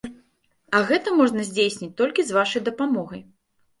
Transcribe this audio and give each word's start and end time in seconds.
А 0.77 0.79
гэта 0.91 1.13
можна 1.19 1.45
здзейсніць 1.49 1.93
толькі 2.03 2.21
з 2.31 2.39
вашай 2.39 2.61
дапамогай! 2.71 3.21